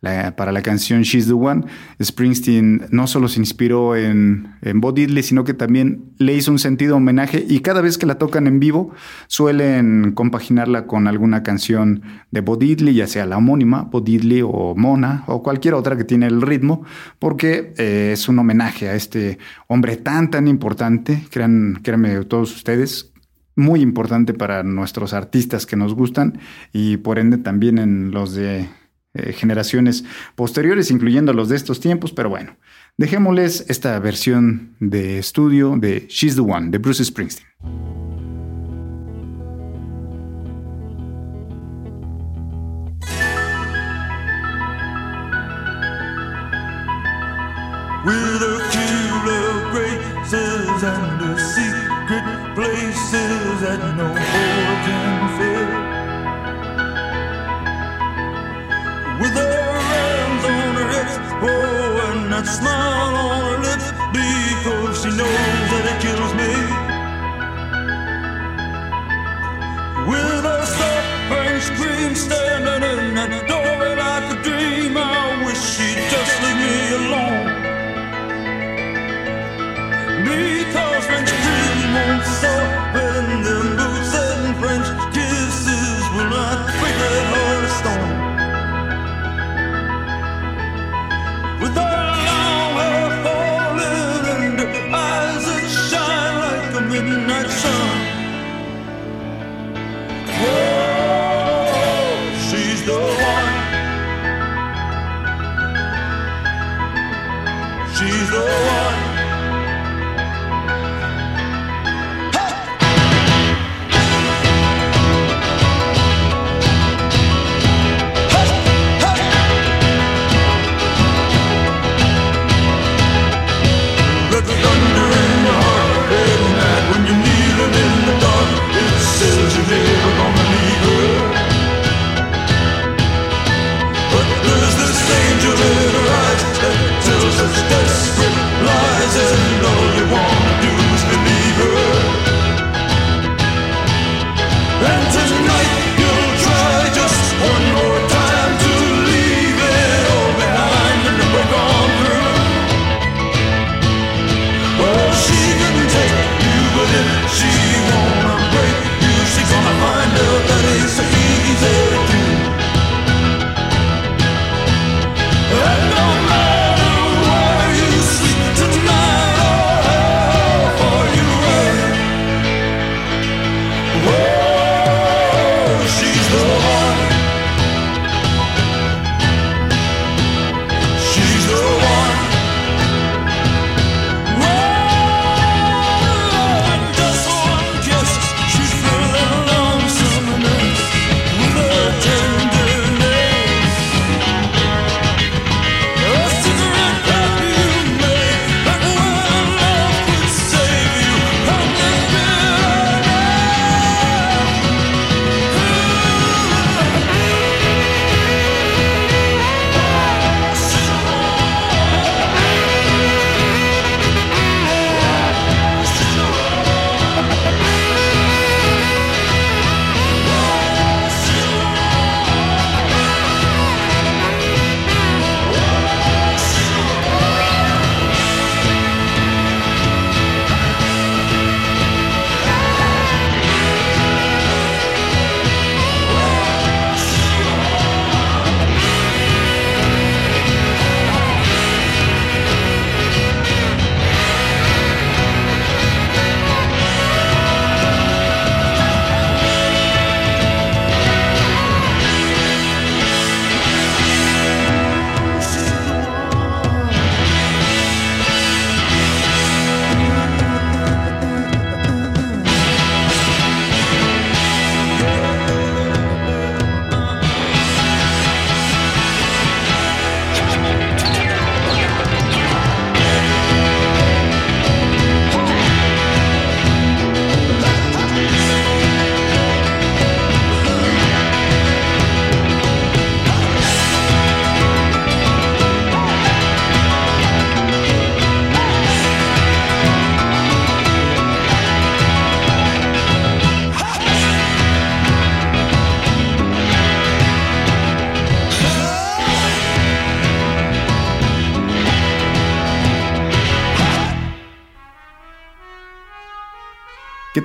[0.01, 1.65] para la canción She's the One,
[2.01, 6.97] Springsteen no solo se inspiró en, en Bo sino que también le hizo un sentido
[6.97, 8.93] homenaje y cada vez que la tocan en vivo
[9.27, 15.25] suelen compaginarla con alguna canción de Bo ya sea la homónima, Bo Diddley o Mona
[15.27, 16.85] o cualquier otra que tiene el ritmo,
[17.19, 23.13] porque eh, es un homenaje a este hombre tan, tan importante, crean, créanme todos ustedes,
[23.57, 26.39] muy importante para nuestros artistas que nos gustan
[26.73, 28.69] y por ende también en los de
[29.19, 30.05] eh, generaciones
[30.35, 32.57] posteriores, incluyendo los de estos tiempos, pero bueno,
[32.97, 37.48] dejémosles esta versión de estudio de She's the One de Bruce Springsteen.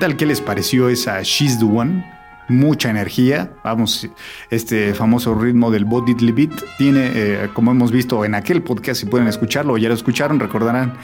[0.03, 0.17] Tal?
[0.17, 2.03] ¿Qué les pareció esa She's the One?
[2.49, 4.09] Mucha energía, vamos,
[4.49, 9.05] este famoso ritmo del Body Beat tiene, eh, como hemos visto en aquel podcast, si
[9.05, 10.95] pueden escucharlo ya lo escucharon, recordarán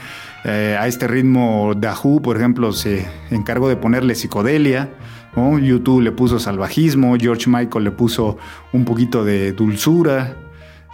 [0.44, 4.90] eh, a este ritmo Dahu, por ejemplo, se encargó de ponerle psicodelia,
[5.34, 8.36] YouTube le puso salvajismo, George Michael le puso
[8.74, 10.36] un poquito de dulzura,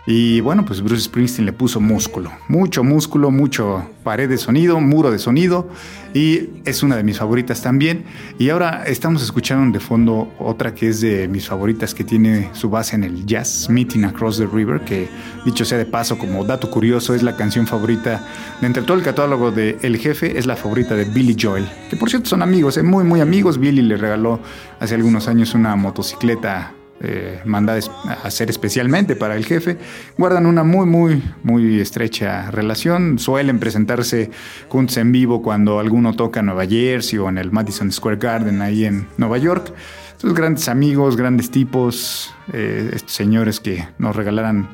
[0.06, 5.10] y bueno, pues Bruce Springsteen le puso músculo, mucho músculo, mucho pared de sonido, muro
[5.10, 5.68] de sonido
[6.14, 8.04] y es una de mis favoritas también.
[8.38, 12.70] Y ahora estamos escuchando de fondo otra que es de mis favoritas que tiene su
[12.70, 15.08] base en el jazz, Meeting Across the River, que
[15.44, 18.24] dicho sea de paso como dato curioso es la canción favorita
[18.60, 21.96] de entre todo el catálogo de El Jefe, es la favorita de Billy Joel, que
[21.96, 22.84] por cierto son amigos, ¿eh?
[22.84, 23.58] muy muy amigos.
[23.58, 24.38] Billy le regaló
[24.78, 29.76] hace algunos años una motocicleta eh, mandada a hacer especialmente para el jefe,
[30.16, 33.18] guardan una muy, muy, muy estrecha relación.
[33.18, 34.30] Suelen presentarse
[34.68, 38.62] juntos en vivo cuando alguno toca en Nueva Jersey o en el Madison Square Garden
[38.62, 39.72] ahí en Nueva York.
[40.12, 44.66] Estos grandes amigos, grandes tipos, eh, estos señores que nos regalaran,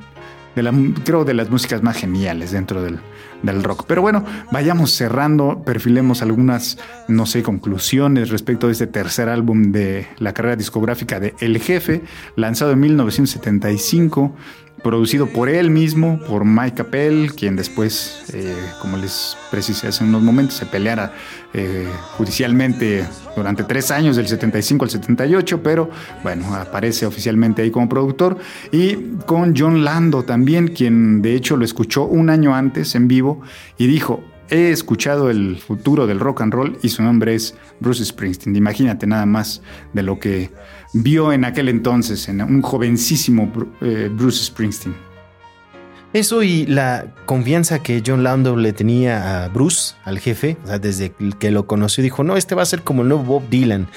[0.54, 0.72] de la,
[1.04, 2.98] creo, de las músicas más geniales dentro del,
[3.42, 3.84] del rock.
[3.86, 6.78] Pero bueno, vayamos cerrando, perfilemos algunas,
[7.08, 12.02] no sé, conclusiones respecto de este tercer álbum de la carrera discográfica de El Jefe,
[12.36, 14.34] lanzado en 1975
[14.82, 20.22] producido por él mismo, por Mike Capel, quien después, eh, como les precisé hace unos
[20.22, 21.12] momentos, se peleara
[21.54, 23.04] eh, judicialmente
[23.36, 25.90] durante tres años, del 75 al 78, pero
[26.22, 28.38] bueno, aparece oficialmente ahí como productor,
[28.72, 33.40] y con John Lando también, quien de hecho lo escuchó un año antes en vivo
[33.78, 34.22] y dijo,
[34.52, 38.54] he escuchado el futuro del rock and roll y su nombre es Bruce Springsteen.
[38.54, 39.62] Imagínate nada más
[39.94, 40.50] de lo que
[40.92, 45.11] vio en aquel entonces, en un jovencísimo eh, Bruce Springsteen.
[46.12, 50.78] Eso y la confianza que John Lando le tenía a Bruce, al jefe, o sea,
[50.78, 53.88] desde que lo conoció, dijo, no, este va a ser como el nuevo Bob Dylan.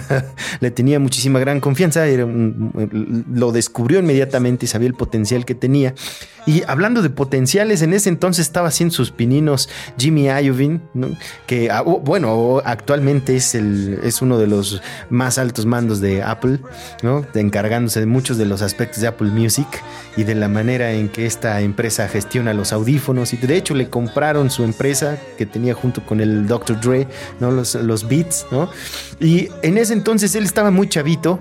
[0.60, 5.94] le tenía muchísima gran confianza, lo descubrió inmediatamente y sabía el potencial que tenía.
[6.46, 10.80] Y hablando de potenciales, en ese entonces estaba haciendo sus pininos Jimmy Iovine,
[11.46, 16.22] que ah, oh, bueno, actualmente es, el, es uno de los más altos mandos de
[16.22, 16.60] Apple,
[17.02, 17.26] ¿no?
[17.34, 19.68] encargándose de muchos de los aspectos de Apple Music
[20.16, 23.32] y de la manera en que esta empresa gestiona los audífonos.
[23.32, 26.80] Y de hecho le compraron su empresa que tenía junto con el Dr.
[26.80, 27.06] Dre,
[27.40, 27.50] ¿no?
[27.50, 28.46] los, los Beats.
[28.50, 28.70] ¿no?
[29.20, 31.38] Y en ese entonces él estaba muy chavito.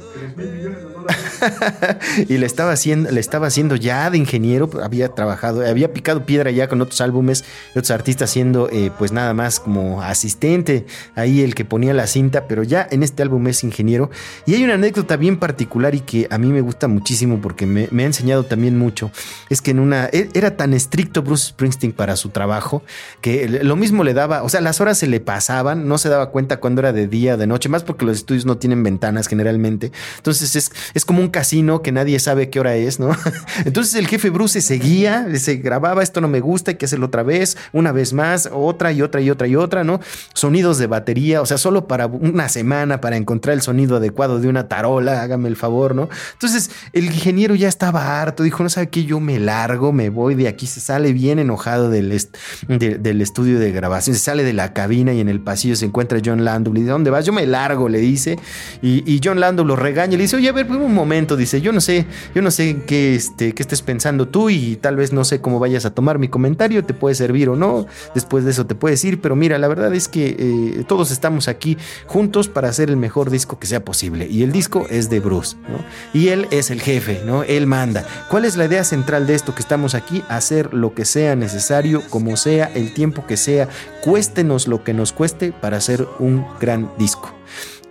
[2.27, 6.51] y le estaba haciendo, le estaba haciendo ya de ingeniero, había trabajado, había picado piedra
[6.51, 7.43] ya con otros álbumes
[7.73, 10.85] de otros artistas siendo eh, pues nada más como asistente,
[11.15, 14.09] ahí el que ponía la cinta, pero ya en este álbum es ingeniero.
[14.45, 17.87] Y hay una anécdota bien particular y que a mí me gusta muchísimo porque me,
[17.91, 19.11] me ha enseñado también mucho,
[19.49, 22.83] es que en una, e, era tan estricto Bruce Springsteen para su trabajo
[23.21, 26.31] que lo mismo le daba, o sea, las horas se le pasaban, no se daba
[26.31, 29.27] cuenta cuándo era de día o de noche, más porque los estudios no tienen ventanas
[29.27, 29.91] generalmente.
[30.17, 30.55] Entonces
[30.93, 33.11] es, es como un casino que nadie sabe qué hora es, ¿no?
[33.65, 37.21] Entonces el jefe Bruce seguía, se grababa, esto no me gusta, hay que hacerlo otra
[37.21, 39.99] vez, una vez más, otra y otra y otra y otra, ¿no?
[40.33, 44.47] Sonidos de batería, o sea, solo para una semana para encontrar el sonido adecuado de
[44.47, 46.09] una tarola, hágame el favor, ¿no?
[46.33, 50.33] Entonces el ingeniero ya estaba harto, dijo, no sabe qué, yo me largo, me voy
[50.33, 52.19] de aquí, se sale bien enojado del,
[52.67, 56.19] del estudio de grabación, se sale de la cabina y en el pasillo se encuentra
[56.25, 57.23] John Landau, le dice, ¿dónde vas?
[57.23, 58.39] Yo me largo, le dice,
[58.81, 61.81] y, John Landau lo regaña, le dice, oye, a ver, un momento, dice, yo no
[61.81, 65.41] sé, yo no sé qué, este, qué estés pensando tú y tal vez no sé
[65.41, 67.85] cómo vayas a tomar mi comentario, te puede servir o no,
[68.15, 71.47] después de eso te puedes ir, pero mira, la verdad es que eh, todos estamos
[71.47, 71.77] aquí
[72.07, 75.57] juntos para hacer el mejor disco que sea posible y el disco es de Bruce,
[75.69, 75.83] ¿no?
[76.13, 77.43] Y él es el jefe, ¿no?
[77.43, 78.05] Él manda.
[78.29, 80.23] ¿Cuál es la idea central de esto que estamos aquí?
[80.29, 83.69] Hacer lo que sea necesario, como sea, el tiempo que sea,
[84.03, 87.36] cuéstenos lo que nos cueste para hacer un gran disco.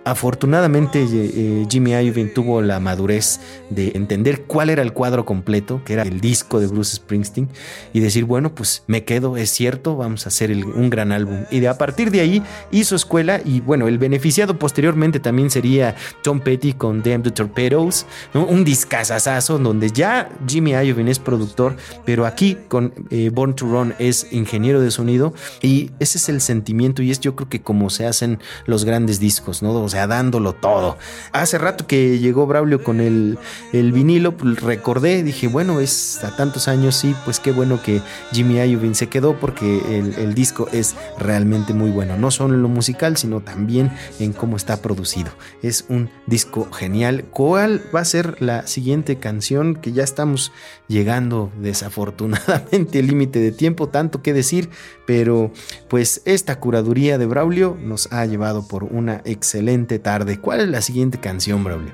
[0.07, 5.81] Afortunadamente eh, eh, Jimmy Iovine tuvo la madurez de entender cuál era el cuadro completo,
[5.83, 7.49] que era el disco de Bruce Springsteen,
[7.91, 11.43] y decir, bueno, pues me quedo, es cierto, vamos a hacer un gran álbum.
[11.51, 12.41] Y de, a partir de ahí
[12.71, 18.05] hizo escuela y bueno, el beneficiado posteriormente también sería Tom Petty con Damn the Torpedoes,
[18.33, 23.93] un discazazazo donde ya Jimmy Iovine es productor, pero aquí con eh, Born to Run
[23.99, 27.89] es ingeniero de sonido y ese es el sentimiento y es yo creo que como
[27.89, 29.73] se hacen los grandes discos, ¿no?
[29.73, 30.97] O sea, dándolo todo.
[31.31, 33.39] Hace rato que llegó Braulio con el,
[33.73, 38.01] el vinilo, pues, recordé, dije, bueno, es a tantos años, sí, pues qué bueno que
[38.31, 42.61] Jimmy Iovine se quedó porque el, el disco es realmente muy bueno, no solo en
[42.61, 45.31] lo musical, sino también en cómo está producido.
[45.63, 47.25] Es un disco genial.
[47.31, 50.51] ¿Cuál va a ser la siguiente canción que ya estamos
[50.87, 54.69] llegando desafortunadamente el límite de tiempo, tanto que decir,
[55.05, 55.51] pero
[55.89, 60.39] pues esta curaduría de Braulio nos ha llevado por una excelente tarde.
[60.39, 61.93] ¿Cuál es la siguiente canción, Braulio?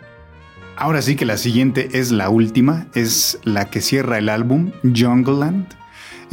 [0.75, 5.67] Ahora sí que la siguiente es la última, es la que cierra el álbum, Jungleland.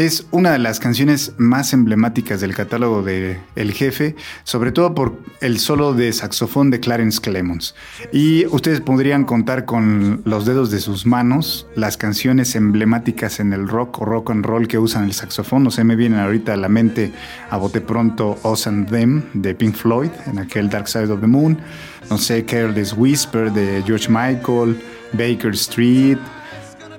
[0.01, 5.18] Es una de las canciones más emblemáticas del catálogo de El Jefe, sobre todo por
[5.42, 7.74] el solo de saxofón de Clarence Clemons.
[8.11, 13.68] Y ustedes podrían contar con los dedos de sus manos las canciones emblemáticas en el
[13.68, 15.64] rock o rock and roll que usan el saxofón.
[15.64, 17.12] No sé, me vienen ahorita a la mente
[17.51, 21.26] a bote pronto Us and Them de Pink Floyd en aquel Dark Side of the
[21.26, 21.59] Moon.
[22.09, 24.82] No sé, Careless Whisper de George Michael,
[25.12, 26.16] Baker Street.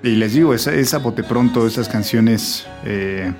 [0.03, 3.31] Y les digo, esa, esa bote pronto, esas canciones eh,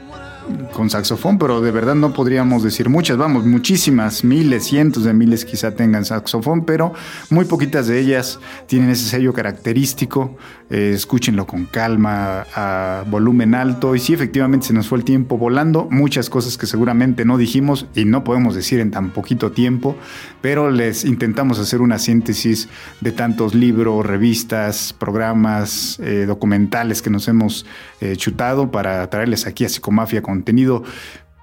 [0.74, 5.46] con saxofón, pero de verdad no podríamos decir muchas, vamos, muchísimas, miles, cientos de miles
[5.46, 6.94] quizá tengan saxofón, pero
[7.30, 10.38] muy poquitas de ellas tienen ese sello característico.
[10.74, 13.94] Eh, escúchenlo con calma, a volumen alto.
[13.94, 15.90] Y sí, efectivamente se nos fue el tiempo volando.
[15.92, 19.98] Muchas cosas que seguramente no dijimos y no podemos decir en tan poquito tiempo,
[20.40, 22.70] pero les intentamos hacer una síntesis
[23.02, 27.66] de tantos libros, revistas, programas, eh, documentales que nos hemos
[28.02, 30.84] eh, chutado para traerles aquí a Psicomafia contenido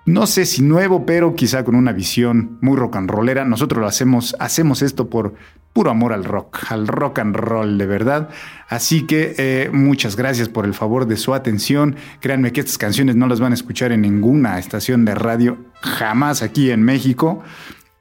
[0.08, 3.44] no sé si nuevo, pero quizá con una visión muy rock and rollera.
[3.44, 5.34] Nosotros lo hacemos, hacemos esto por
[5.74, 8.30] puro amor al rock, al rock and roll de verdad.
[8.70, 11.96] Así que eh, muchas gracias por el favor de su atención.
[12.20, 16.40] Créanme que estas canciones no las van a escuchar en ninguna estación de radio, jamás
[16.40, 17.42] aquí en México.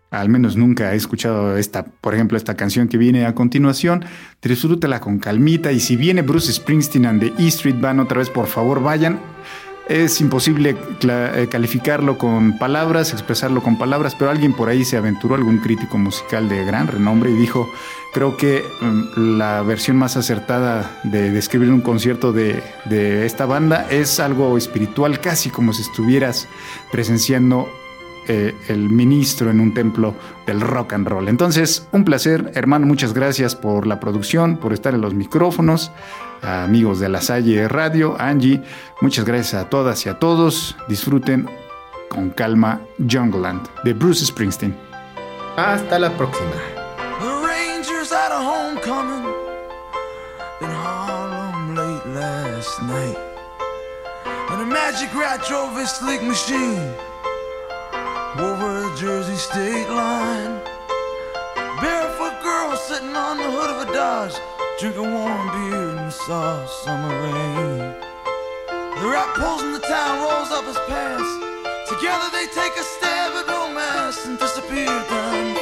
[0.10, 4.06] Al menos nunca he escuchado esta, por ejemplo, esta canción que viene a continuación.
[4.42, 8.30] Disfrútala con calmita y si viene Bruce Springsteen and the E Street Band otra vez,
[8.30, 9.20] por favor vayan
[9.90, 15.36] es imposible eh, calificarlo con palabras, expresarlo con palabras, pero alguien por ahí se aventuró,
[15.36, 17.72] algún crítico musical de gran renombre, y dijo,
[18.14, 23.88] creo que mm, la versión más acertada de describir un concierto de, de esta banda
[23.90, 26.48] es algo espiritual, casi como si estuvieras
[26.92, 27.70] presenciando
[28.28, 30.14] eh, el ministro en un templo
[30.46, 31.30] del rock and roll.
[31.30, 35.92] Entonces, un placer, hermano, muchas gracias por la producción, por estar en los micrófonos,
[36.42, 38.62] amigos de la Salle Radio, Angie,
[39.02, 40.76] muchas gracias a todas y a todos.
[40.90, 41.50] Disfruten
[42.10, 44.76] con calma Jungleland de Bruce Springsteen.
[45.56, 46.52] Hasta la próxima.
[47.20, 49.26] The Rangers had a homecoming
[50.62, 53.18] in Harlem late last night.
[54.50, 56.94] And a magic rat drove his sleek machine
[58.40, 60.62] over the Jersey state line.
[61.82, 64.36] Barefoot girl sitting on the hood of a Dodge,
[64.80, 67.96] drinking warm beer in the soft summer rain.
[69.02, 71.30] The rat pulls in the town, rolls up his pants.
[71.90, 75.57] Together they take a stab at romance and disappear down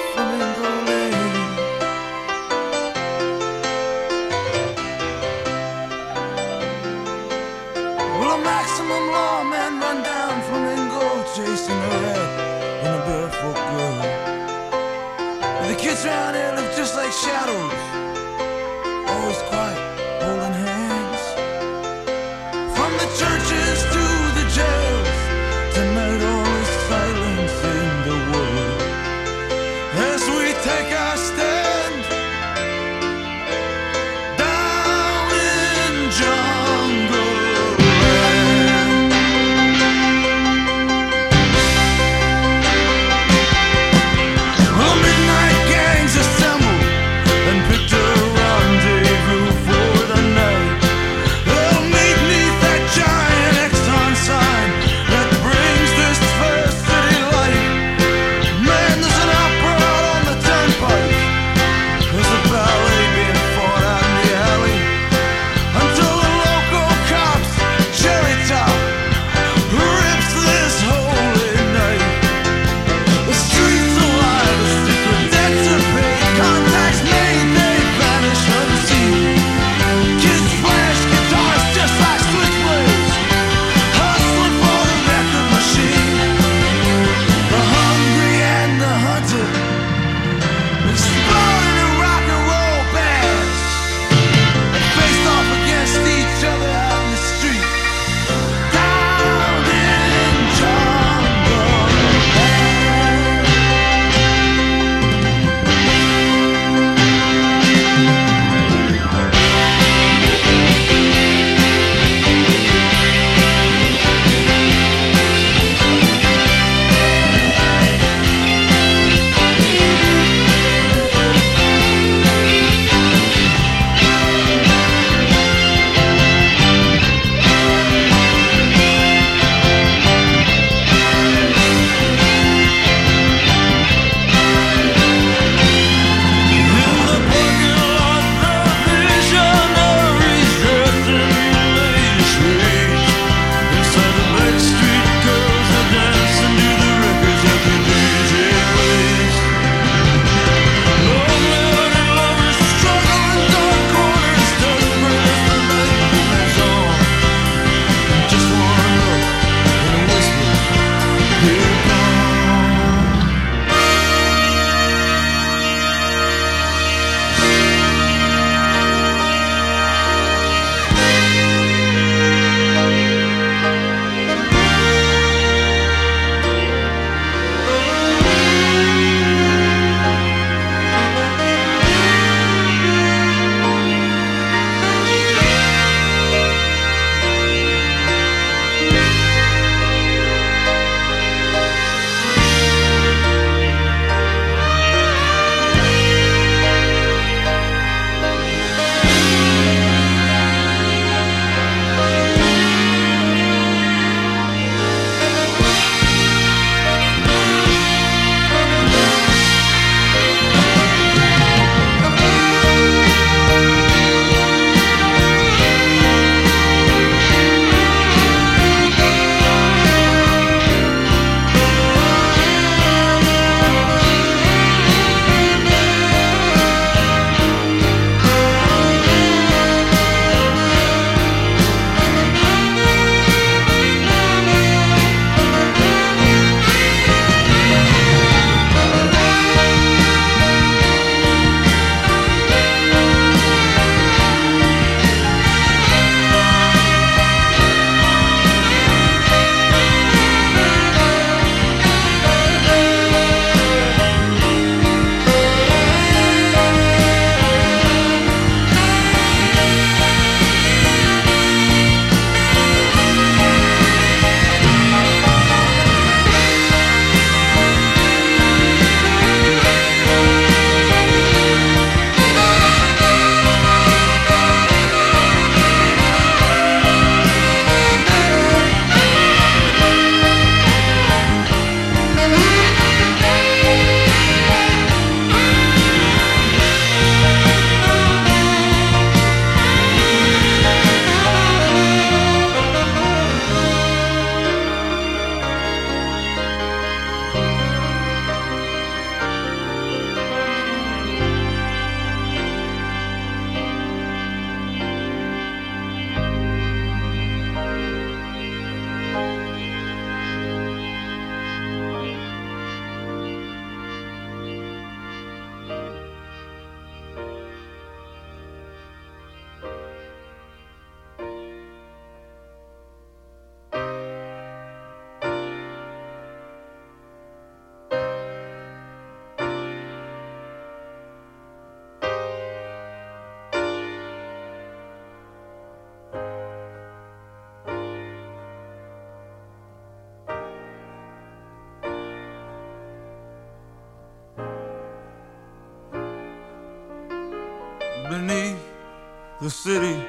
[349.66, 350.00] city,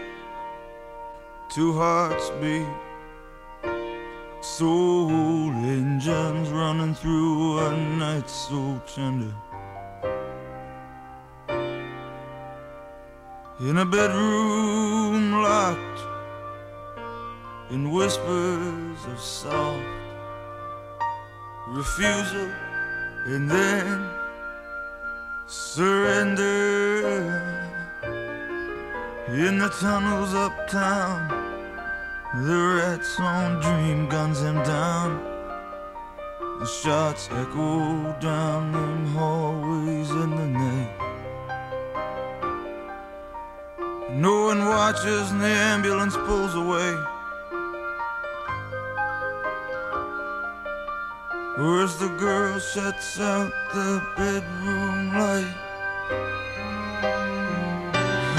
[1.49, 2.69] two hearts beat.
[4.43, 9.35] Soul engines running through a night so tender.
[13.61, 16.01] In a bedroom locked
[17.71, 19.83] in whispers of soft
[21.69, 22.51] refusal
[23.33, 24.07] and then
[25.47, 26.87] surrender.
[29.29, 31.27] In the tunnels uptown,
[32.45, 35.21] the rats on dream guns him down.
[36.61, 40.93] The shots echo down them hallways in the night.
[44.13, 46.95] No one watches and the ambulance pulls away.
[51.59, 55.66] Where's the girl shuts out the bedroom light?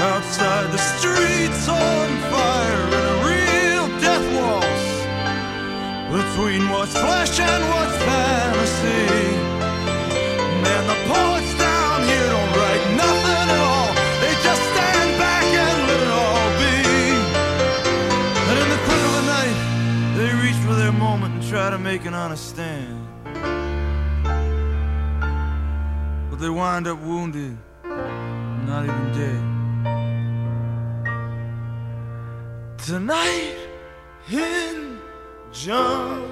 [0.00, 4.86] Outside the streets on fire in a real death waltz
[6.14, 9.10] between what's flesh and what's fantasy.
[10.62, 13.90] Man, the poets down here don't write nothing at all.
[14.22, 16.78] They just stand back and let it all be.
[18.48, 19.58] And in the quick of the night,
[20.16, 23.04] they reach for their moment and try to make an honest stand.
[26.30, 29.47] But they wind up wounded, not even dead.
[32.88, 33.68] Tonight
[34.30, 34.98] in
[35.52, 36.28] jungle.